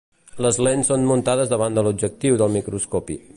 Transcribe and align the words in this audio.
Les 0.45 0.57
lents 0.67 0.89
són 0.91 1.05
muntades 1.11 1.51
davant 1.53 1.77
de 1.79 1.85
l'objectiu 1.89 2.41
del 2.43 2.57
microscopi. 2.59 3.21